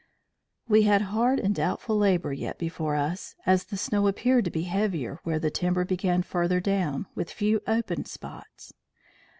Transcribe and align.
"We 0.67 0.81
had 0.81 1.03
hard 1.13 1.39
and 1.39 1.53
doubtful 1.53 1.95
labor 1.95 2.33
yet 2.33 2.57
before 2.57 2.95
us, 2.95 3.35
as 3.45 3.65
the 3.65 3.77
snow 3.77 4.07
appeared 4.07 4.45
to 4.45 4.49
be 4.49 4.63
heavier 4.63 5.19
where 5.23 5.37
the 5.37 5.51
timber 5.51 5.85
began 5.85 6.23
further 6.23 6.59
down, 6.59 7.05
with 7.13 7.29
few 7.29 7.61
open 7.67 8.05
spots. 8.05 8.73